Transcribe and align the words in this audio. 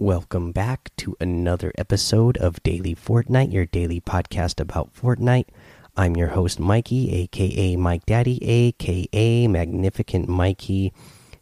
Welcome 0.00 0.52
back 0.52 0.96
to 0.96 1.14
another 1.20 1.74
episode 1.76 2.38
of 2.38 2.62
Daily 2.62 2.94
Fortnite, 2.94 3.52
your 3.52 3.66
daily 3.66 4.00
podcast 4.00 4.58
about 4.58 4.94
Fortnite. 4.94 5.48
I'm 5.94 6.16
your 6.16 6.28
host, 6.28 6.58
Mikey, 6.58 7.12
aka 7.12 7.76
Mike 7.76 8.06
Daddy, 8.06 8.42
aka 8.42 9.46
Magnificent 9.46 10.26
Mikey. 10.26 10.94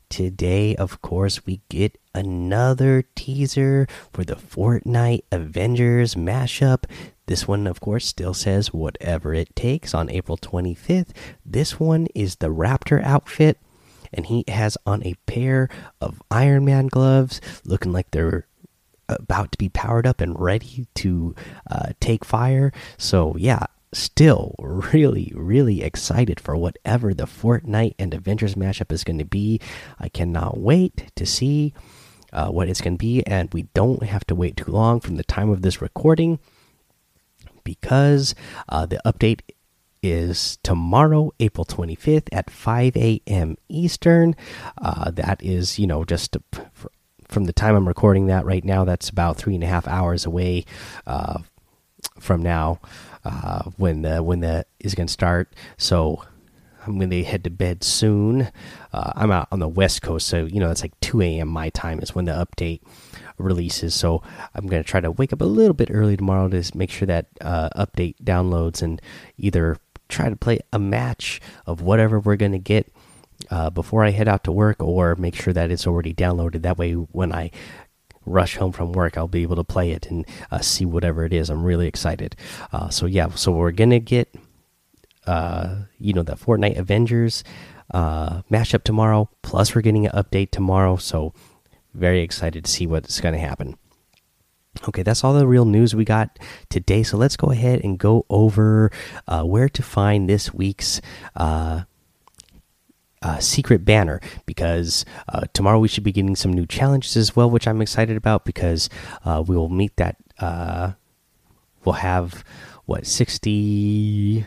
Today, 0.09 0.75
of 0.75 1.01
course, 1.03 1.47
we 1.47 1.61
get 1.69 1.99
another 2.17 3.05
teaser 3.15 3.87
for 4.13 4.25
the 4.25 4.35
Fortnite 4.35 5.23
Avengers 5.31 6.17
mashup. 6.17 6.83
This 7.27 7.47
one, 7.47 7.69
of 7.69 7.81
course, 7.81 8.07
still 8.07 8.35
says 8.35 8.75
whatever 8.75 9.35
it 9.35 9.55
takes 9.55 9.95
on 9.95 10.11
April 10.11 10.37
25th. 10.37 11.11
This 11.47 11.79
one 11.79 12.09
is 12.13 12.35
the 12.35 12.49
Raptor 12.49 13.05
outfit 13.05 13.57
and 14.13 14.27
he 14.27 14.45
has 14.49 14.77
on 14.87 15.05
a 15.05 15.15
pair 15.27 15.69
of 16.01 16.23
Iron 16.31 16.65
Man 16.65 16.87
gloves, 16.87 17.41
looking 17.65 17.93
like 17.93 18.11
they're 18.11 18.47
about 19.09 19.53
to 19.53 19.59
be 19.59 19.69
powered 19.69 20.07
up 20.07 20.21
and 20.21 20.39
ready 20.39 20.87
to 20.97 21.35
uh, 21.71 21.91
take 22.01 22.25
fire. 22.25 22.73
So, 22.97 23.35
yeah, 23.39 23.67
still 23.93 24.55
really, 24.59 25.33
really 25.35 25.83
excited 25.83 26.41
for 26.41 26.57
whatever 26.57 27.15
the 27.15 27.25
Fortnite 27.25 27.95
and 27.99 28.13
Avengers 28.15 28.55
mashup 28.55 28.93
is 28.93 29.05
going 29.05 29.19
to 29.19 29.25
be. 29.25 29.61
I 29.99 30.09
cannot 30.09 30.59
wait 30.59 31.11
to 31.17 31.27
see 31.27 31.75
uh, 32.33 32.49
what 32.49 32.69
it's 32.69 32.81
going 32.81 32.95
to 32.95 32.99
be, 32.99 33.27
and 33.27 33.53
we 33.53 33.63
don't 33.75 34.03
have 34.03 34.27
to 34.27 34.35
wait 34.35 34.57
too 34.57 34.71
long 34.71 35.01
from 35.01 35.17
the 35.17 35.25
time 35.25 35.51
of 35.51 35.63
this 35.63 35.81
recording 35.81 36.39
because 37.65 38.35
uh, 38.69 38.87
the 38.87 39.01
update 39.05 39.41
is 40.03 40.59
tomorrow, 40.63 41.33
April 41.41 41.65
25th 41.65 42.29
at 42.33 42.51
5 42.51 42.97
a.m. 42.97 43.57
Eastern. 43.69 44.37
Uh, 44.81 45.11
that 45.11 45.43
is, 45.43 45.79
you 45.79 45.87
know, 45.87 46.05
just 46.05 46.37
from 47.29 47.45
the 47.45 47.53
time 47.53 47.75
I'm 47.75 47.89
recording 47.89 48.27
that 48.27 48.45
right 48.45 48.65
now, 48.65 48.85
that's 48.85 49.09
about 49.09 49.37
three 49.37 49.55
and 49.55 49.65
a 49.65 49.67
half 49.67 49.87
hours 49.87 50.25
away 50.27 50.65
uh, 51.07 51.41
from 52.19 52.43
now 52.43 52.81
uh, 53.25 53.65
when 53.77 54.03
the 54.03 54.23
when 54.23 54.41
the 54.41 54.65
is 54.81 54.95
going 54.95 55.07
to 55.07 55.13
start. 55.13 55.53
So 55.77 56.25
I'm 56.87 56.99
going 56.99 57.11
to 57.11 57.23
head 57.23 57.45
to 57.45 57.51
bed 57.51 57.85
soon. 57.85 58.51
Uh, 58.93 59.13
I'm 59.15 59.31
out 59.31 59.49
on 59.53 59.59
the 59.59 59.69
West 59.69 60.03
Coast, 60.03 60.27
so 60.27 60.47
you 60.47 60.61
know 60.61 60.71
it's 60.71 60.83
like 60.83 60.99
2 61.01 61.21
a.m. 61.23 61.49
my 61.49 61.69
time 61.71 62.01
is 62.01 62.15
when 62.15 62.25
the 62.25 62.33
update 62.33 62.81
releases. 63.37 63.95
So 63.95 64.23
I'm 64.55 64.67
going 64.67 64.83
to 64.83 64.89
try 64.89 65.01
to 65.01 65.11
wake 65.11 65.33
up 65.33 65.41
a 65.41 65.45
little 65.47 65.75
bit 65.75 65.91
early 65.91 66.17
tomorrow 66.17 66.49
to 66.49 66.77
make 66.77 66.91
sure 66.91 67.07
that 67.07 67.27
uh, 67.41 67.69
update 67.77 68.17
downloads 68.23 68.83
and 68.83 69.01
either 69.37 69.77
try 70.09 70.31
to 70.31 70.37
play 70.37 70.61
a 70.73 70.79
match 70.79 71.41
of 71.67 71.83
whatever 71.83 72.19
we're 72.19 72.37
going 72.37 72.53
to 72.53 72.59
get 72.59 72.91
uh, 73.51 73.71
before 73.71 74.05
I 74.05 74.11
head 74.11 74.29
out 74.29 74.45
to 74.45 74.53
work, 74.53 74.83
or 74.83 75.15
make 75.17 75.35
sure 75.35 75.53
that 75.53 75.71
it's 75.71 75.87
already 75.87 76.15
downloaded. 76.15 76.63
That 76.63 76.79
way, 76.79 76.93
when 76.93 77.33
I 77.33 77.51
rush 78.27 78.57
home 78.57 78.73
from 78.73 78.93
work, 78.93 79.17
I'll 79.17 79.29
be 79.29 79.43
able 79.43 79.57
to 79.57 79.65
play 79.65 79.91
it 79.93 80.11
and 80.11 80.27
uh, 80.51 80.61
see 80.61 80.85
whatever 80.85 81.25
it 81.25 81.33
is. 81.33 81.51
I'm 81.51 81.65
really 81.65 81.87
excited. 81.87 82.37
Uh, 82.73 82.91
so 82.91 83.07
yeah, 83.07 83.29
so 83.31 83.53
we're 83.53 83.73
gonna 83.73 84.01
get, 84.01 84.35
uh, 85.27 85.77
you 85.99 86.13
know, 86.13 86.23
the 86.23 86.37
Fortnite 86.37 86.79
Avengers 86.79 87.43
uh, 87.93 88.43
mashup 88.51 88.85
tomorrow. 88.85 89.31
Plus, 89.43 89.75
we're 89.75 89.83
getting 89.83 90.07
an 90.07 90.13
update 90.13 90.51
tomorrow. 90.51 90.97
So 90.97 91.33
very 91.95 92.21
excited 92.21 92.65
to 92.65 92.71
see 92.71 92.87
what's 92.87 93.21
gonna 93.21 93.39
happen. 93.39 93.79
Okay, 94.87 95.03
that's 95.03 95.25
all 95.25 95.35
the 95.35 95.47
real 95.47 95.65
news 95.65 95.95
we 95.95 96.05
got 96.05 96.39
today. 96.69 97.03
So 97.03 97.17
let's 97.17 97.37
go 97.37 97.51
ahead 97.51 97.83
and 97.83 97.99
go 97.99 98.27
over 98.29 98.93
uh, 99.27 99.43
where 99.43 99.69
to 99.71 99.83
find 99.83 100.29
this 100.29 100.55
week's 100.55 101.01
uh, 101.35 101.83
uh, 103.23 103.39
secret 103.39 103.85
banner 103.85 104.21
because 104.47 105.05
uh, 105.33 105.43
tomorrow 105.53 105.79
we 105.79 105.89
should 105.89 106.05
be 106.05 106.13
getting 106.13 106.37
some 106.37 106.53
new 106.53 106.67
challenges 106.67 107.17
as 107.17 107.35
well, 107.35 107.51
which 107.51 107.67
I'm 107.67 107.83
excited 107.83 108.17
about 108.17 108.45
because 108.45 108.89
uh, 109.25 109.43
we 109.47 109.57
will 109.57 109.69
meet 109.69 109.97
that. 109.97 110.17
Uh, 110.39 110.93
we'll 111.85 111.95
have 111.95 112.45
what 112.87 113.07
60 113.07 114.47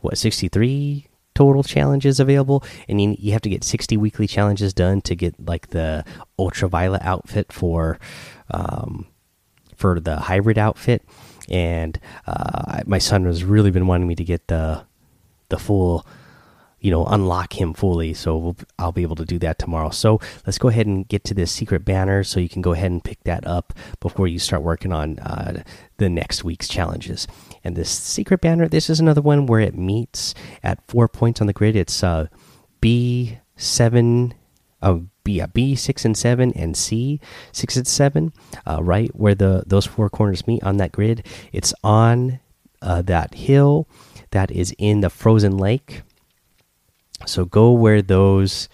what 0.00 0.16
63 0.16 1.06
total 1.34 1.62
challenges 1.62 2.20
available 2.20 2.64
and 2.88 3.00
you, 3.00 3.16
you 3.18 3.32
have 3.32 3.42
to 3.42 3.48
get 3.48 3.64
60 3.64 3.96
weekly 3.96 4.26
challenges 4.26 4.74
done 4.74 5.00
to 5.02 5.14
get 5.14 5.34
like 5.46 5.68
the 5.68 6.04
ultraviolet 6.38 7.02
outfit 7.02 7.52
for 7.52 7.98
um, 8.50 9.06
for 9.76 10.00
the 10.00 10.16
hybrid 10.16 10.58
outfit 10.58 11.02
and 11.48 11.98
uh, 12.26 12.82
my 12.86 12.98
son 12.98 13.24
has 13.24 13.44
really 13.44 13.70
been 13.70 13.86
wanting 13.86 14.08
me 14.08 14.14
to 14.14 14.24
get 14.24 14.48
the 14.48 14.84
the 15.48 15.58
full 15.58 16.06
you 16.80 16.90
know 16.90 17.04
unlock 17.06 17.60
him 17.60 17.74
fully 17.74 18.14
so 18.14 18.36
we'll, 18.36 18.56
i'll 18.78 18.92
be 18.92 19.02
able 19.02 19.16
to 19.16 19.24
do 19.24 19.38
that 19.38 19.58
tomorrow 19.58 19.90
so 19.90 20.20
let's 20.46 20.58
go 20.58 20.68
ahead 20.68 20.86
and 20.86 21.08
get 21.08 21.24
to 21.24 21.34
this 21.34 21.50
secret 21.50 21.84
banner 21.84 22.22
so 22.22 22.40
you 22.40 22.48
can 22.48 22.62
go 22.62 22.72
ahead 22.72 22.90
and 22.90 23.04
pick 23.04 23.22
that 23.24 23.46
up 23.46 23.72
before 24.00 24.28
you 24.28 24.38
start 24.38 24.62
working 24.62 24.92
on 24.92 25.18
uh, 25.20 25.62
the 25.96 26.08
next 26.08 26.44
week's 26.44 26.68
challenges 26.68 27.26
and 27.64 27.76
this 27.76 27.90
secret 27.90 28.40
banner 28.40 28.68
this 28.68 28.88
is 28.88 29.00
another 29.00 29.22
one 29.22 29.46
where 29.46 29.60
it 29.60 29.76
meets 29.76 30.34
at 30.62 30.86
four 30.88 31.08
points 31.08 31.40
on 31.40 31.46
the 31.46 31.52
grid 31.52 31.76
it's 31.76 32.02
uh, 32.02 32.26
b7 32.80 34.32
oh 34.82 35.06
B, 35.24 35.42
B 35.52 35.74
six 35.74 36.06
and 36.06 36.16
seven 36.16 36.52
and 36.54 36.74
C 36.74 37.20
six 37.52 37.76
and 37.76 37.86
seven, 37.86 38.32
uh, 38.66 38.82
right 38.82 39.14
where 39.14 39.34
the 39.34 39.62
those 39.66 39.84
four 39.84 40.08
corners 40.08 40.46
meet 40.46 40.62
on 40.62 40.78
that 40.78 40.90
grid. 40.90 41.26
It's 41.52 41.74
on 41.84 42.40
uh, 42.80 43.02
that 43.02 43.34
hill 43.34 43.86
that 44.30 44.50
is 44.50 44.74
in 44.78 45.00
the 45.02 45.10
frozen 45.10 45.58
lake. 45.58 46.00
So 47.26 47.44
go 47.44 47.72
where 47.72 48.02
those 48.02 48.68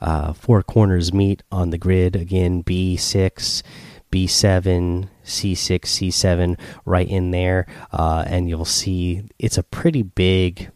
uh, 0.00 0.32
four 0.32 0.62
corners 0.62 1.12
meet 1.12 1.42
on 1.50 1.70
the 1.70 1.78
grid. 1.78 2.16
Again, 2.16 2.60
B 2.60 2.96
six, 2.96 3.62
B 4.10 4.26
seven, 4.26 5.08
C 5.22 5.54
six, 5.54 5.90
C 5.90 6.10
seven, 6.10 6.56
right 6.84 7.08
in 7.08 7.30
there, 7.30 7.66
uh, 7.92 8.24
and 8.26 8.48
you'll 8.48 8.64
see 8.64 9.22
it's 9.38 9.58
a 9.58 9.62
pretty 9.62 10.02
big 10.02 10.70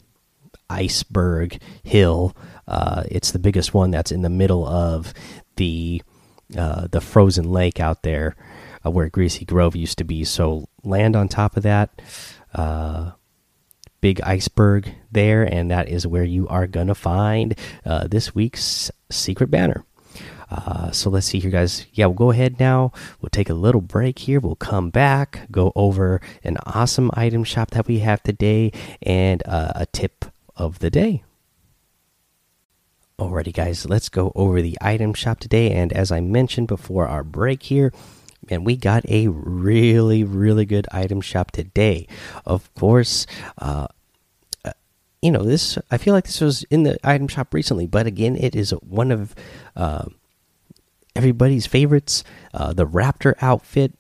iceberg 0.71 1.61
hill 1.83 2.37
uh, 2.69 3.03
it's 3.11 3.33
the 3.33 3.39
biggest 3.39 3.73
one 3.73 3.91
that's 3.91 4.13
in 4.13 4.23
the 4.23 4.29
middle 4.29 4.67
of 4.67 5.15
the 5.57 6.03
uh, 6.57 6.87
the 6.91 7.01
frozen 7.01 7.51
lake 7.51 7.81
out 7.81 8.03
there 8.03 8.37
uh, 8.85 8.91
where 8.91 9.09
Greasy 9.09 9.45
Grove 9.45 9.75
used 9.75 9.99
to 9.99 10.05
be. 10.05 10.25
So 10.25 10.69
land 10.85 11.17
on 11.17 11.29
top 11.29 11.57
of 11.57 11.63
that 11.63 12.01
uh, 12.55 13.13
big 14.01 14.21
iceberg 14.23 14.95
there, 15.11 15.43
and 15.43 15.71
that 15.71 15.89
is 15.89 16.07
where 16.07 16.25
you 16.25 16.47
are 16.49 16.67
gonna 16.67 16.95
find 16.95 17.55
uh, 17.85 18.07
this 18.07 18.35
week's 18.35 18.91
secret 19.11 19.51
banner. 19.51 19.85
Uh, 20.51 20.91
so 20.91 21.11
let's 21.11 21.27
see 21.27 21.41
here, 21.41 21.51
guys. 21.51 21.87
Yeah, 21.93 22.07
we'll 22.07 22.15
go 22.15 22.31
ahead 22.31 22.59
now. 22.59 22.93
We'll 23.21 23.29
take 23.31 23.51
a 23.51 23.55
little 23.55 23.83
break 23.83 24.21
here. 24.21 24.41
We'll 24.41 24.57
come 24.57 24.91
back, 24.91 25.47
go 25.51 25.73
over 25.75 26.21
an 26.43 26.57
awesome 26.65 27.11
item 27.15 27.45
shop 27.45 27.73
that 27.73 27.87
we 27.87 27.99
have 27.99 28.23
today, 28.23 28.73
and 29.03 29.43
uh, 29.47 29.73
a 29.75 29.87
tip 29.87 30.25
of 30.57 30.79
the 30.79 30.91
day. 30.91 31.23
Alrighty, 33.19 33.53
guys, 33.53 33.85
let's 33.89 34.09
go 34.09 34.33
over 34.35 34.63
the 34.63 34.79
item 34.81 35.13
shop 35.13 35.41
today. 35.41 35.73
And 35.73 35.93
as 35.93 36.13
I 36.13 36.21
mentioned 36.21 36.69
before 36.69 37.09
our 37.09 37.25
break 37.25 37.65
here, 37.65 37.93
man, 38.49 38.65
we 38.65 38.77
got 38.77 39.09
a 39.09 39.29
really, 39.29 40.25
really 40.25 40.65
good 40.65 40.87
item 40.93 41.21
shop 41.21 41.51
today. 41.51 42.07
Of 42.45 42.73
course, 42.75 43.27
uh, 43.59 43.89
uh, 44.65 44.73
you 45.23 45.31
know, 45.31 45.43
this, 45.43 45.79
I 45.91 45.99
feel 45.99 46.15
like 46.15 46.25
this 46.25 46.41
was 46.41 46.63
in 46.65 46.83
the 46.83 46.99
item 47.05 47.29
shop 47.29 47.53
recently, 47.55 47.87
but 47.87 48.07
again, 48.07 48.37
it 48.37 48.55
is 48.55 48.71
one 48.71 49.11
of 49.11 49.35
uh, 49.77 50.07
everybody's 51.15 51.67
favorites 51.67 52.25
uh, 52.55 52.73
the 52.73 52.87
Raptor 52.87 53.35
outfit. 53.41 53.93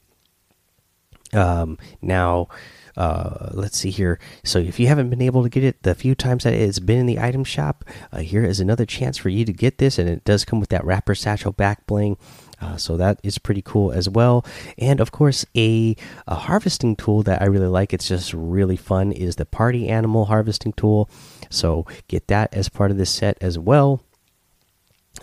Um, 1.32 1.76
now, 2.00 2.48
uh, 2.96 3.50
let's 3.52 3.78
see 3.78 3.90
here. 3.90 4.18
So 4.42 4.58
if 4.58 4.80
you 4.80 4.88
haven't 4.88 5.10
been 5.10 5.22
able 5.22 5.42
to 5.44 5.48
get 5.48 5.62
it 5.62 5.82
the 5.82 5.94
few 5.94 6.14
times 6.14 6.44
that 6.44 6.54
it's 6.54 6.80
been 6.80 6.98
in 6.98 7.06
the 7.06 7.20
item 7.20 7.44
shop, 7.44 7.84
uh, 8.12 8.18
here 8.18 8.44
is 8.44 8.60
another 8.60 8.84
chance 8.84 9.16
for 9.16 9.28
you 9.28 9.44
to 9.44 9.52
get 9.52 9.78
this, 9.78 9.98
and 9.98 10.08
it 10.08 10.24
does 10.24 10.44
come 10.44 10.58
with 10.58 10.70
that 10.70 10.82
Raptor 10.82 11.16
satchel 11.16 11.52
back 11.52 11.86
bling. 11.86 12.16
Uh, 12.60 12.76
so 12.76 12.96
that 12.96 13.20
is 13.22 13.38
pretty 13.38 13.62
cool 13.62 13.92
as 13.92 14.08
well. 14.08 14.44
And 14.78 15.00
of 15.00 15.12
course, 15.12 15.46
a, 15.56 15.94
a, 16.26 16.34
harvesting 16.34 16.96
tool 16.96 17.22
that 17.22 17.40
I 17.40 17.46
really 17.46 17.68
like. 17.68 17.92
It's 17.92 18.08
just 18.08 18.34
really 18.34 18.76
fun. 18.76 19.12
Is 19.12 19.36
the 19.36 19.46
party 19.46 19.88
animal 19.88 20.24
harvesting 20.24 20.72
tool. 20.72 21.08
So 21.50 21.86
get 22.08 22.26
that 22.28 22.52
as 22.52 22.68
part 22.68 22.90
of 22.90 22.96
this 22.96 23.10
set 23.10 23.38
as 23.40 23.58
well. 23.58 24.02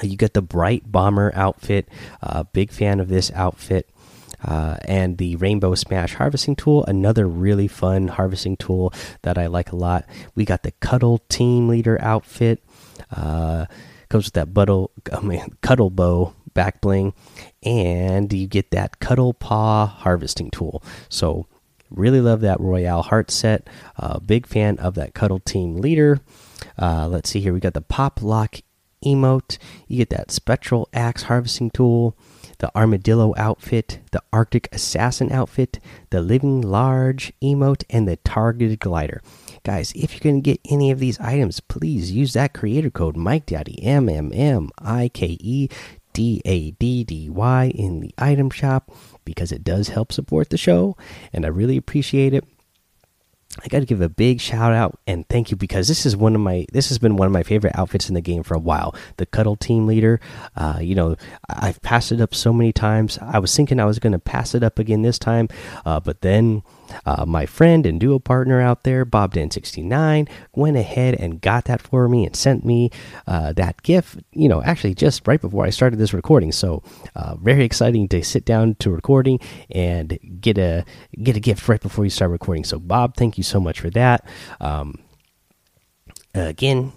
You 0.02 0.18
get 0.18 0.34
the 0.34 0.42
Brite 0.42 0.92
Bomber 0.92 1.32
outfit. 1.36 1.88
Uh, 2.22 2.44
big 2.44 2.72
fan 2.72 3.00
of 3.00 3.10
this 3.10 3.32
outfit. 3.32 3.90
Uh, 4.44 4.78
and 4.84 5.18
the 5.18 5.36
Rainbow 5.38 5.74
Smash 5.74 6.14
harvesting 6.14 6.56
tool, 6.56 6.86
another 6.86 7.28
really 7.28 7.68
fun 7.68 8.10
harvesting 8.10 8.58
tool 8.58 8.94
that 9.24 9.38
I 9.38 9.48
like 9.48 9.72
a 9.72 9.76
lot. 9.76 10.06
We 10.36 10.46
got 10.46 10.62
the 10.62 10.72
Cuddle 10.72 11.20
Team 11.30 11.68
Leader 11.68 12.00
outfit, 12.00 12.62
uh, 13.16 13.66
comes 14.10 14.26
with 14.26 14.34
that 14.34 14.54
buttle, 14.54 14.92
I 15.12 15.22
mean, 15.22 15.48
Cuddle 15.62 15.90
Bow 15.90 16.34
back 16.56 16.82
bling, 16.82 17.14
and 17.62 18.34
you 18.34 18.48
get 18.48 18.72
that 18.72 19.00
Cuddle 19.00 19.36
Paw 19.36 19.86
harvesting 19.86 20.50
tool. 20.50 20.82
So, 21.08 21.46
really 21.92 22.20
love 22.22 22.42
that 22.42 22.60
Royale 22.60 23.04
Heart 23.04 23.30
set. 23.30 23.70
Uh, 23.98 24.18
big 24.18 24.48
fan 24.48 24.80
of 24.80 24.96
that 24.96 25.14
Cuddle 25.14 25.40
Team 25.40 25.78
Leader. 25.78 26.20
Uh, 26.80 27.08
let's 27.08 27.30
see 27.30 27.42
here, 27.42 27.54
we 27.54 27.60
got 27.60 27.76
the 27.76 27.82
Pop 27.82 28.24
Lock 28.24 28.62
emote. 29.06 29.60
You 29.88 29.98
get 29.98 30.10
that 30.10 30.32
spectral 30.32 30.90
axe 30.92 31.24
harvesting 31.24 31.70
tool, 31.70 32.18
the 32.58 32.76
armadillo 32.76 33.34
outfit, 33.38 34.00
the 34.12 34.24
Arctic 34.34 34.68
assassin 34.72 35.32
outfit, 35.32 35.80
the 36.10 36.22
living 36.22 36.62
large 36.62 37.32
emote, 37.44 37.84
and 37.90 38.08
the 38.08 38.16
targeted 38.18 38.80
glider. 38.80 39.22
Guys, 39.64 39.92
if 39.96 40.14
you're 40.14 40.32
going 40.32 40.42
to 40.42 40.52
get 40.52 40.62
any 40.70 40.92
of 40.92 41.00
these 41.00 41.20
items, 41.20 41.60
please 41.60 42.12
use 42.12 42.34
that 42.34 42.54
creator 42.54 42.90
code 42.90 43.16
Mike 43.16 43.46
Daddy 43.46 43.82
M 43.84 44.10
M 44.10 44.32
M 44.34 44.70
I 44.80 45.10
K 45.14 45.38
E 45.40 45.70
D 46.16 46.42
A 46.46 46.72
D 46.72 47.04
D 47.04 47.30
Y 47.30 47.72
in 47.76 48.00
the 48.00 48.16
item 48.18 48.50
shop 48.50 48.90
because 49.26 49.52
it 49.52 49.64
does 49.64 49.90
help 49.90 50.14
support 50.14 50.50
the 50.50 50.58
show 50.58 50.96
and 51.34 51.46
I 51.46 51.50
really 51.50 51.76
appreciate 51.76 52.34
it. 52.34 52.46
I 53.64 53.68
got 53.68 53.80
to 53.80 53.86
give 53.86 54.02
a 54.02 54.10
big 54.10 54.42
shout 54.42 54.74
out 54.74 54.98
and 55.08 55.28
thank 55.28 55.52
you 55.52 55.58
because 55.58 55.88
this 55.88 56.06
is 56.06 56.16
one 56.16 56.36
of 56.36 56.42
my 56.42 56.66
this 56.72 56.90
has 56.90 57.00
been 57.00 57.18
one 57.18 57.26
of 57.26 57.32
my 57.34 57.44
favorite 57.44 57.78
outfits 57.78 58.08
in 58.08 58.16
the 58.16 58.22
game 58.22 58.44
for 58.44 58.54
a 58.54 58.60
while. 58.60 58.96
The 59.18 59.26
Cuddle 59.26 59.58
Team 59.58 59.88
Leader, 59.88 60.20
uh, 60.56 60.80
you 60.82 60.96
know, 60.96 61.16
I've 61.50 61.82
passed 61.82 62.12
it 62.12 62.22
up 62.22 62.34
so 62.34 62.54
many 62.54 62.72
times. 62.72 63.18
I 63.22 63.40
was 63.40 63.56
thinking 63.56 63.80
I 63.80 63.86
was 63.86 64.00
going 64.00 64.14
to 64.14 64.20
pass 64.20 64.56
it 64.56 64.64
up 64.64 64.80
again 64.80 65.02
this 65.02 65.20
time, 65.20 65.50
uh, 65.86 66.00
but 66.00 66.22
then 66.22 66.64
uh, 67.06 67.26
my 67.26 67.46
friend 67.46 67.86
and 67.86 68.00
duo 68.00 68.20
partner 68.20 68.62
out 68.62 68.84
there, 68.84 69.06
Bob 69.06 69.34
Dan69, 69.34 70.30
went 70.54 70.78
ahead 70.78 71.16
and 71.16 71.42
got 71.42 71.66
that 71.66 71.82
for 71.82 72.08
me 72.08 72.26
and 72.26 72.36
sent 72.36 72.66
me 72.66 72.90
uh, 73.28 73.54
that 73.54 73.82
gift. 73.84 74.20
You 74.32 74.50
know, 74.50 74.62
actually 74.64 74.96
just 74.96 75.28
right 75.28 75.40
before 75.40 75.66
I 75.66 75.70
started 75.70 75.98
this 75.98 76.14
recording. 76.14 76.52
So 76.52 76.84
uh, 77.16 77.36
very 77.36 77.64
exciting 77.64 78.08
to 78.10 78.24
sit 78.24 78.46
down 78.46 78.76
to 78.76 78.90
recording 78.90 79.40
and 79.70 80.18
get 80.40 80.58
a 80.58 80.86
get 81.22 81.36
a 81.36 81.40
gift 81.40 81.68
right 81.68 81.82
before 81.82 82.04
you 82.04 82.12
start 82.12 82.32
recording. 82.32 82.64
So 82.64 82.80
Bob, 82.80 83.16
thank 83.16 83.38
you 83.38 83.44
so 83.44 83.60
much 83.60 83.80
for 83.80 83.90
that. 83.92 84.28
Um, 84.60 85.00
again, 86.34 86.92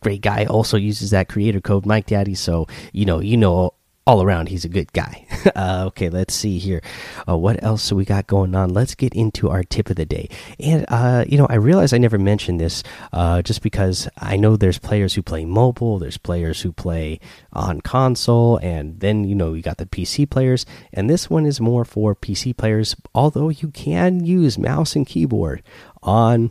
great 0.00 0.20
guy. 0.20 0.44
Also 0.46 0.76
uses 0.76 1.10
that 1.10 1.28
creator 1.28 1.60
code 1.60 1.86
Mike 1.86 2.06
Daddy. 2.06 2.34
So 2.34 2.66
you 2.92 3.04
know, 3.04 3.20
you 3.20 3.36
know 3.36 3.74
all 4.10 4.22
around 4.22 4.48
he's 4.48 4.64
a 4.64 4.68
good 4.68 4.92
guy. 4.92 5.26
Uh, 5.56 5.84
okay 5.86 6.10
let's 6.10 6.34
see 6.34 6.58
here. 6.58 6.82
Uh, 7.26 7.36
what 7.36 7.62
else 7.62 7.90
we 7.92 8.04
got 8.04 8.26
going 8.26 8.54
on? 8.54 8.74
Let's 8.74 8.94
get 8.94 9.14
into 9.14 9.48
our 9.48 9.62
tip 9.62 9.88
of 9.88 9.96
the 9.96 10.04
day. 10.04 10.28
And 10.58 10.84
uh, 10.88 11.24
you 11.26 11.38
know 11.38 11.46
i 11.48 11.54
realize 11.54 11.92
i 11.92 11.98
never 11.98 12.18
mentioned 12.18 12.60
this 12.60 12.82
uh, 13.12 13.40
just 13.42 13.62
because 13.62 14.08
i 14.18 14.36
know 14.36 14.56
there's 14.56 14.78
players 14.78 15.14
who 15.14 15.22
play 15.22 15.44
mobile 15.44 15.98
there's 15.98 16.18
players 16.18 16.60
who 16.62 16.72
play 16.72 17.20
on 17.52 17.80
console 17.80 18.58
and 18.58 19.00
then 19.00 19.24
you 19.24 19.34
know 19.34 19.54
you 19.54 19.62
got 19.62 19.78
the 19.78 19.86
pc 19.86 20.28
players 20.28 20.66
and 20.92 21.08
this 21.08 21.30
one 21.30 21.46
is 21.46 21.60
more 21.60 21.84
for 21.84 22.14
pc 22.14 22.56
players 22.56 22.96
although 23.14 23.48
you 23.48 23.68
can 23.68 24.24
use 24.24 24.58
mouse 24.58 24.96
and 24.96 25.06
keyboard 25.06 25.62
on 26.02 26.50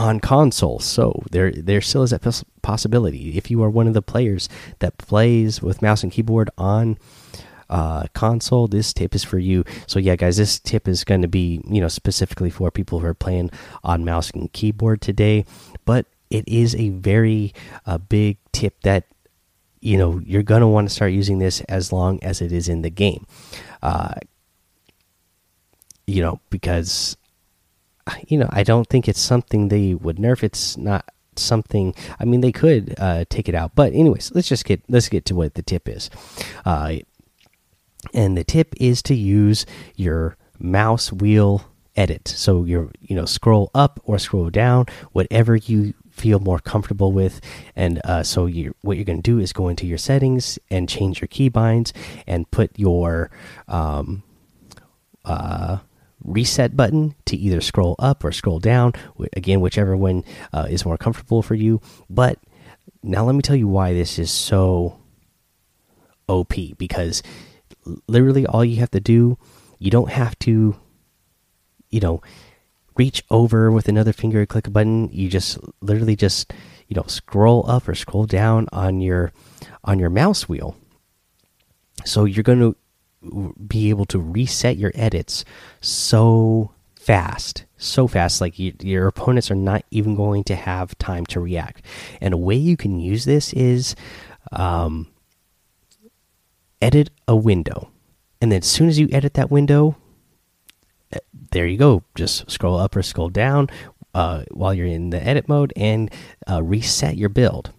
on 0.00 0.18
console. 0.18 0.78
So 0.78 1.22
there 1.30 1.52
there 1.52 1.82
still 1.82 2.02
is 2.02 2.10
that 2.10 2.42
possibility. 2.62 3.36
If 3.36 3.50
you 3.50 3.62
are 3.62 3.68
one 3.68 3.86
of 3.86 3.92
the 3.92 4.00
players 4.00 4.48
that 4.78 4.96
plays 4.96 5.60
with 5.60 5.82
mouse 5.82 6.02
and 6.02 6.10
keyboard 6.10 6.48
on 6.56 6.96
uh, 7.68 8.04
console, 8.14 8.66
this 8.66 8.94
tip 8.94 9.14
is 9.14 9.22
for 9.22 9.38
you. 9.38 9.62
So 9.86 9.98
yeah, 9.98 10.16
guys, 10.16 10.38
this 10.38 10.58
tip 10.58 10.88
is 10.88 11.04
going 11.04 11.20
to 11.20 11.28
be 11.28 11.60
you 11.68 11.82
know 11.82 11.88
specifically 11.88 12.48
for 12.48 12.70
people 12.70 13.00
who 13.00 13.06
are 13.06 13.14
playing 13.14 13.50
on 13.84 14.06
mouse 14.06 14.30
and 14.30 14.50
keyboard 14.54 15.02
today. 15.02 15.44
But 15.84 16.06
it 16.30 16.48
is 16.48 16.74
a 16.76 16.88
very 16.88 17.52
uh, 17.84 17.98
big 17.98 18.38
tip 18.52 18.80
that 18.84 19.04
you 19.82 19.98
know 19.98 20.18
you're 20.24 20.42
going 20.42 20.62
to 20.62 20.66
want 20.66 20.88
to 20.88 20.94
start 20.94 21.12
using 21.12 21.40
this 21.40 21.60
as 21.62 21.92
long 21.92 22.22
as 22.22 22.40
it 22.40 22.52
is 22.52 22.70
in 22.70 22.80
the 22.80 22.90
game. 22.90 23.26
Uh, 23.82 24.14
you 26.06 26.22
know 26.22 26.40
because 26.48 27.18
you 28.26 28.38
know, 28.38 28.48
I 28.50 28.62
don't 28.62 28.88
think 28.88 29.08
it's 29.08 29.20
something 29.20 29.68
they 29.68 29.94
would 29.94 30.16
nerf. 30.16 30.42
It's 30.42 30.76
not 30.76 31.08
something. 31.36 31.94
I 32.18 32.24
mean, 32.24 32.40
they 32.40 32.52
could 32.52 32.94
uh, 32.98 33.24
take 33.28 33.48
it 33.48 33.54
out, 33.54 33.72
but 33.74 33.92
anyways, 33.92 34.32
let's 34.34 34.48
just 34.48 34.64
get 34.64 34.82
let's 34.88 35.08
get 35.08 35.24
to 35.26 35.34
what 35.34 35.54
the 35.54 35.62
tip 35.62 35.88
is. 35.88 36.10
Uh, 36.64 36.96
and 38.14 38.36
the 38.36 38.44
tip 38.44 38.74
is 38.78 39.02
to 39.02 39.14
use 39.14 39.66
your 39.96 40.36
mouse 40.58 41.12
wheel 41.12 41.64
edit. 41.96 42.28
So 42.28 42.64
you're 42.64 42.90
you 43.00 43.16
know 43.16 43.24
scroll 43.24 43.70
up 43.74 44.00
or 44.04 44.18
scroll 44.18 44.50
down, 44.50 44.86
whatever 45.12 45.56
you 45.56 45.94
feel 46.10 46.38
more 46.38 46.58
comfortable 46.58 47.12
with. 47.12 47.40
And 47.74 48.00
uh, 48.04 48.22
so 48.22 48.46
you 48.46 48.74
what 48.82 48.96
you're 48.96 49.04
going 49.04 49.22
to 49.22 49.30
do 49.30 49.38
is 49.38 49.52
go 49.52 49.68
into 49.68 49.86
your 49.86 49.98
settings 49.98 50.58
and 50.70 50.88
change 50.88 51.20
your 51.20 51.28
keybinds 51.28 51.92
and 52.26 52.50
put 52.50 52.78
your 52.78 53.30
um, 53.68 54.22
uh, 55.24 55.78
reset 56.24 56.76
button 56.76 57.14
to 57.26 57.36
either 57.36 57.60
scroll 57.60 57.96
up 57.98 58.24
or 58.24 58.32
scroll 58.32 58.58
down. 58.58 58.92
Again, 59.36 59.60
whichever 59.60 59.96
one 59.96 60.24
uh, 60.52 60.66
is 60.68 60.84
more 60.84 60.98
comfortable 60.98 61.42
for 61.42 61.54
you. 61.54 61.80
But 62.08 62.38
now 63.02 63.24
let 63.24 63.34
me 63.34 63.42
tell 63.42 63.56
you 63.56 63.68
why 63.68 63.92
this 63.92 64.18
is 64.18 64.30
so 64.30 65.00
OP 66.28 66.54
because 66.78 67.22
literally 68.06 68.46
all 68.46 68.64
you 68.64 68.80
have 68.80 68.90
to 68.92 69.00
do, 69.00 69.38
you 69.78 69.90
don't 69.90 70.10
have 70.10 70.38
to, 70.40 70.76
you 71.90 72.00
know, 72.00 72.22
reach 72.96 73.24
over 73.30 73.70
with 73.70 73.88
another 73.88 74.12
finger, 74.12 74.44
click 74.44 74.66
a 74.66 74.70
button. 74.70 75.08
You 75.10 75.28
just 75.28 75.58
literally 75.80 76.16
just, 76.16 76.52
you 76.88 76.94
know, 76.94 77.04
scroll 77.06 77.68
up 77.68 77.88
or 77.88 77.94
scroll 77.94 78.26
down 78.26 78.68
on 78.72 79.00
your 79.00 79.32
on 79.84 79.98
your 79.98 80.10
mouse 80.10 80.48
wheel. 80.48 80.76
So 82.04 82.24
you're 82.24 82.42
going 82.42 82.60
to 82.60 82.76
be 83.66 83.90
able 83.90 84.06
to 84.06 84.18
reset 84.18 84.76
your 84.76 84.92
edits 84.94 85.44
so 85.80 86.72
fast 86.94 87.64
so 87.80 88.06
fast 88.06 88.40
like 88.40 88.58
you, 88.58 88.74
your 88.80 89.08
opponents 89.08 89.50
are 89.50 89.56
not 89.56 89.84
even 89.90 90.14
going 90.14 90.44
to 90.44 90.54
have 90.54 90.96
time 90.98 91.24
to 91.26 91.40
react. 91.40 91.82
And 92.20 92.34
a 92.34 92.36
way 92.36 92.54
you 92.54 92.76
can 92.76 93.00
use 93.00 93.24
this 93.24 93.52
is 93.54 93.96
um, 94.52 95.08
edit 96.80 97.10
a 97.26 97.34
window. 97.34 97.90
And 98.40 98.52
then 98.52 98.58
as 98.58 98.66
soon 98.66 98.88
as 98.88 98.98
you 98.98 99.08
edit 99.10 99.34
that 99.34 99.50
window 99.50 99.96
eh, 101.12 101.18
there 101.52 101.66
you 101.66 101.78
go. 101.78 102.04
Just 102.14 102.50
scroll 102.50 102.78
up 102.78 102.94
or 102.94 103.02
scroll 103.02 103.30
down 103.30 103.68
uh, 104.14 104.44
while 104.50 104.74
you're 104.74 104.86
in 104.86 105.10
the 105.10 105.26
edit 105.26 105.48
mode 105.48 105.72
and 105.76 106.12
uh, 106.48 106.62
reset 106.62 107.16
your 107.16 107.30
build 107.30 107.72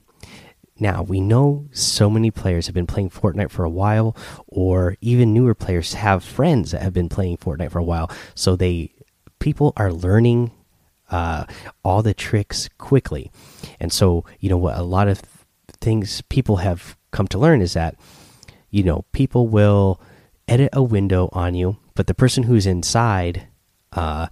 now, 0.82 1.04
we 1.04 1.22
know 1.22 1.68
so 1.72 2.10
many 2.10 2.32
players 2.32 2.66
have 2.66 2.74
been 2.74 2.88
playing 2.88 3.12
Fortnite 3.12 3.52
for 3.52 3.64
a 3.64 3.70
while, 3.70 4.16
or 4.48 4.98
even 5.00 5.32
newer 5.32 5.54
players 5.54 5.94
have 5.94 6.24
friends 6.24 6.72
that 6.72 6.82
have 6.82 6.94
been 6.94 7.08
playing 7.08 7.38
Fortnite 7.38 7.72
for 7.72 7.78
a 7.78 7.84
while. 7.84 8.10
So 8.34 8.56
they 8.56 8.92
people 9.38 9.74
are 9.78 9.94
learning 9.94 10.52
uh, 11.12 11.46
all 11.84 12.02
the 12.02 12.16
tricks 12.16 12.68
quickly. 12.80 13.32
And 13.80 13.94
so, 13.94 14.26
you 14.40 14.50
know, 14.50 14.58
what 14.58 14.78
a 14.78 14.84
lot 14.84 15.08
of 15.08 15.22
things 15.82 16.22
people 16.30 16.58
have 16.58 16.98
come 17.12 17.28
to 17.28 17.38
learn 17.38 17.62
is 17.62 17.74
that, 17.74 17.96
you 18.72 18.84
know, 18.84 19.06
people 19.12 19.48
will 19.48 20.02
edit 20.48 20.70
a 20.74 20.82
window 20.82 21.30
on 21.32 21.54
you, 21.54 21.78
but 21.94 22.08
the 22.08 22.14
person 22.14 22.44
who's 22.44 22.66
inside, 22.66 23.48
uh, 23.92 24.28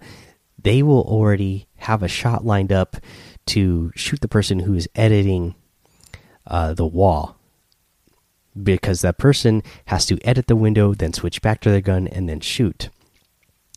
they 0.58 0.82
will 0.82 1.02
already 1.02 1.68
have 1.76 2.02
a 2.02 2.08
shot 2.08 2.44
lined 2.44 2.72
up 2.72 2.96
to 3.46 3.92
shoot 3.94 4.20
the 4.20 4.28
person 4.28 4.60
who's 4.60 4.88
editing 4.94 5.54
uh, 6.50 6.74
the 6.74 6.86
wall 6.86 7.36
because 8.60 9.00
that 9.00 9.18
person 9.18 9.62
has 9.86 10.06
to 10.06 10.18
edit 10.26 10.46
the 10.46 10.56
window, 10.56 10.94
then 10.94 11.12
switch 11.12 11.40
back 11.40 11.60
to 11.60 11.70
their 11.70 11.80
gun, 11.80 12.08
and 12.08 12.28
then 12.28 12.40
shoot. 12.40 12.90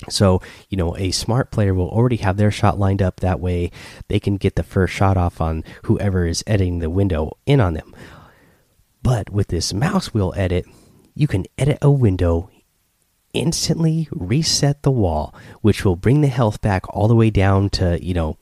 So, 0.09 0.41
you 0.69 0.77
know, 0.77 0.97
a 0.97 1.11
smart 1.11 1.51
player 1.51 1.73
will 1.73 1.89
already 1.89 2.17
have 2.17 2.37
their 2.37 2.51
shot 2.51 2.79
lined 2.79 3.01
up. 3.01 3.19
That 3.19 3.39
way, 3.39 3.71
they 4.07 4.19
can 4.19 4.37
get 4.37 4.55
the 4.55 4.63
first 4.63 4.93
shot 4.93 5.15
off 5.15 5.39
on 5.39 5.63
whoever 5.83 6.25
is 6.25 6.43
editing 6.47 6.79
the 6.79 6.89
window 6.89 7.37
in 7.45 7.61
on 7.61 7.73
them. 7.73 7.95
But 9.01 9.29
with 9.29 9.47
this 9.47 9.73
mouse 9.73 10.13
wheel 10.13 10.33
edit, 10.35 10.65
you 11.15 11.27
can 11.27 11.45
edit 11.57 11.77
a 11.81 11.91
window, 11.91 12.49
instantly 13.33 14.07
reset 14.11 14.83
the 14.83 14.91
wall, 14.91 15.33
which 15.61 15.85
will 15.85 15.95
bring 15.95 16.21
the 16.21 16.27
health 16.27 16.61
back 16.61 16.83
all 16.89 17.07
the 17.07 17.15
way 17.15 17.29
down 17.29 17.69
to, 17.71 18.03
you 18.03 18.13
know, 18.13 18.37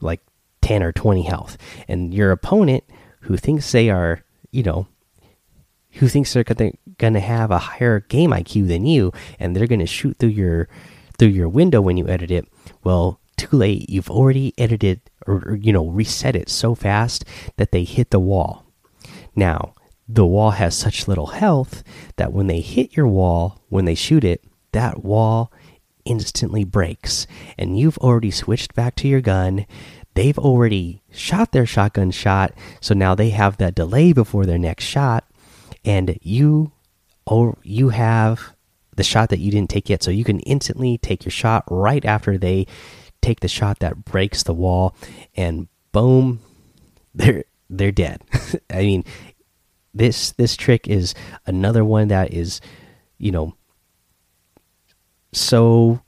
like 0.00 0.20
10 0.62 0.82
or 0.82 0.92
20 0.92 1.22
health. 1.22 1.58
And 1.86 2.14
your 2.14 2.30
opponent, 2.30 2.84
who 3.24 3.36
thinks 3.36 3.70
they 3.72 3.90
are, 3.90 4.22
you 4.50 4.62
know, 4.62 4.86
who 5.92 6.08
thinks 6.08 6.32
they're 6.32 6.44
going 6.44 7.14
to 7.14 7.20
have 7.20 7.50
a 7.50 7.58
higher 7.58 8.00
game 8.00 8.30
IQ 8.30 8.68
than 8.68 8.86
you, 8.86 9.12
and 9.38 9.54
they're 9.54 9.66
going 9.66 9.80
to 9.80 9.86
shoot 9.86 10.16
through 10.18 10.30
your 10.30 10.68
through 11.18 11.28
your 11.28 11.48
window 11.48 11.80
when 11.80 11.96
you 11.96 12.08
edit 12.08 12.30
it. 12.30 12.46
Well, 12.82 13.20
too 13.36 13.56
late. 13.56 13.88
You've 13.88 14.10
already 14.10 14.52
edited 14.58 15.00
or 15.26 15.58
you 15.60 15.72
know 15.72 15.86
reset 15.86 16.36
it 16.36 16.48
so 16.48 16.74
fast 16.74 17.24
that 17.56 17.70
they 17.72 17.84
hit 17.84 18.10
the 18.10 18.20
wall. 18.20 18.66
Now 19.34 19.74
the 20.08 20.26
wall 20.26 20.50
has 20.50 20.76
such 20.76 21.08
little 21.08 21.28
health 21.28 21.82
that 22.16 22.32
when 22.32 22.46
they 22.46 22.60
hit 22.60 22.96
your 22.96 23.08
wall, 23.08 23.62
when 23.68 23.86
they 23.86 23.94
shoot 23.94 24.24
it, 24.24 24.44
that 24.72 25.02
wall 25.02 25.50
instantly 26.04 26.64
breaks, 26.64 27.26
and 27.56 27.78
you've 27.78 27.98
already 27.98 28.30
switched 28.30 28.74
back 28.74 28.94
to 28.96 29.08
your 29.08 29.22
gun 29.22 29.64
they've 30.14 30.38
already 30.38 31.02
shot 31.10 31.52
their 31.52 31.66
shotgun 31.66 32.10
shot, 32.10 32.52
so 32.80 32.94
now 32.94 33.14
they 33.14 33.30
have 33.30 33.56
that 33.58 33.74
delay 33.74 34.12
before 34.12 34.46
their 34.46 34.58
next 34.58 34.84
shot, 34.84 35.24
and 35.84 36.18
you 36.22 36.72
or 37.26 37.58
you 37.62 37.90
have 37.90 38.54
the 38.96 39.02
shot 39.02 39.30
that 39.30 39.40
you 39.40 39.50
didn't 39.50 39.70
take 39.70 39.88
yet, 39.88 40.02
so 40.02 40.10
you 40.10 40.24
can 40.24 40.40
instantly 40.40 40.98
take 40.98 41.24
your 41.24 41.32
shot 41.32 41.64
right 41.68 42.04
after 42.04 42.38
they 42.38 42.66
take 43.20 43.40
the 43.40 43.48
shot 43.48 43.80
that 43.80 44.04
breaks 44.04 44.42
the 44.42 44.54
wall, 44.54 44.94
and 45.36 45.68
boom, 45.92 46.40
there 47.14 47.44
they're 47.68 47.92
dead. 47.92 48.22
I 48.70 48.82
mean, 48.82 49.04
this 49.92 50.32
this 50.32 50.56
trick 50.56 50.88
is 50.88 51.14
another 51.46 51.84
one 51.84 52.08
that 52.08 52.32
is, 52.32 52.60
you 53.18 53.32
know, 53.32 53.54
so 55.32 56.00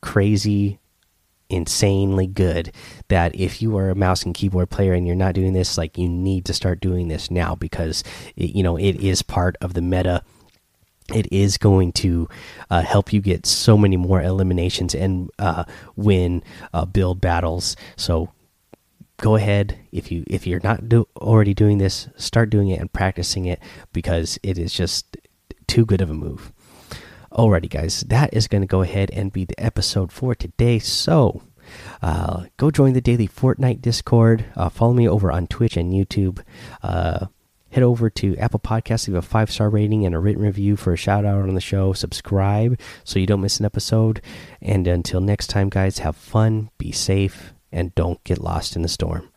crazy 0.00 0.78
insanely 1.50 2.26
good 2.26 2.72
that 3.08 3.34
if 3.34 3.60
you 3.60 3.76
are 3.76 3.90
a 3.90 3.94
mouse 3.94 4.22
and 4.22 4.34
keyboard 4.34 4.70
player 4.70 4.92
and 4.92 5.06
you're 5.06 5.16
not 5.16 5.34
doing 5.34 5.52
this 5.52 5.76
like 5.76 5.98
you 5.98 6.08
need 6.08 6.44
to 6.44 6.54
start 6.54 6.80
doing 6.80 7.08
this 7.08 7.30
now 7.30 7.54
because 7.54 8.04
it, 8.36 8.54
you 8.54 8.62
know 8.62 8.76
it 8.76 8.96
is 8.96 9.22
part 9.22 9.56
of 9.60 9.74
the 9.74 9.82
meta. 9.82 10.22
It 11.12 11.32
is 11.32 11.58
going 11.58 11.90
to 11.94 12.28
uh, 12.70 12.82
help 12.82 13.12
you 13.12 13.20
get 13.20 13.44
so 13.44 13.76
many 13.76 13.96
more 13.96 14.22
eliminations 14.22 14.94
and 14.94 15.28
uh, 15.40 15.64
win 15.96 16.44
uh, 16.72 16.84
build 16.84 17.20
battles. 17.20 17.74
So 17.96 18.30
go 19.16 19.34
ahead. 19.34 19.76
If 19.90 20.12
you 20.12 20.22
if 20.28 20.46
you're 20.46 20.60
not 20.62 20.88
do, 20.88 21.08
already 21.16 21.52
doing 21.52 21.78
this 21.78 22.08
start 22.16 22.48
doing 22.48 22.68
it 22.68 22.80
and 22.80 22.92
practicing 22.92 23.46
it 23.46 23.60
because 23.92 24.38
it 24.44 24.56
is 24.56 24.72
just 24.72 25.16
too 25.66 25.84
good 25.84 26.00
of 26.00 26.10
a 26.10 26.14
move 26.14 26.52
alrighty 27.32 27.68
guys 27.68 28.00
that 28.08 28.34
is 28.34 28.48
going 28.48 28.62
to 28.62 28.66
go 28.66 28.82
ahead 28.82 29.10
and 29.12 29.32
be 29.32 29.44
the 29.44 29.58
episode 29.58 30.12
for 30.12 30.34
today. 30.34 30.78
So 30.78 31.42
uh, 32.02 32.44
go 32.56 32.70
join 32.70 32.92
the 32.92 33.00
daily 33.00 33.28
fortnite 33.28 33.80
discord. 33.80 34.44
Uh, 34.56 34.68
follow 34.68 34.92
me 34.92 35.08
over 35.08 35.30
on 35.30 35.46
twitch 35.46 35.76
and 35.76 35.92
youtube. 35.92 36.42
Uh, 36.82 37.26
head 37.70 37.84
over 37.84 38.10
to 38.10 38.36
apple 38.38 38.60
podcasts 38.60 39.06
leave 39.06 39.16
a 39.16 39.22
five 39.22 39.50
star 39.50 39.70
rating 39.70 40.04
and 40.04 40.14
a 40.14 40.18
written 40.18 40.42
review 40.42 40.76
for 40.76 40.92
a 40.92 40.96
shout 40.96 41.24
out 41.24 41.42
on 41.42 41.54
the 41.54 41.60
show. 41.60 41.92
Subscribe 41.92 42.78
so 43.04 43.18
you 43.18 43.26
don't 43.26 43.40
miss 43.40 43.60
an 43.60 43.66
episode. 43.66 44.20
And 44.60 44.86
until 44.86 45.20
next 45.20 45.48
time 45.48 45.68
guys 45.68 45.98
have 45.98 46.16
fun 46.16 46.70
be 46.78 46.92
safe 46.92 47.54
and 47.72 47.94
don't 47.94 48.22
get 48.24 48.38
lost 48.38 48.74
in 48.74 48.82
the 48.82 48.88
storm. 48.88 49.29